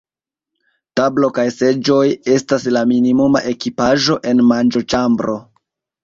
[0.99, 1.99] Tablo kaj seĝoj
[2.35, 5.37] estas la minimuma ekipaĵo en manĝoĉambro.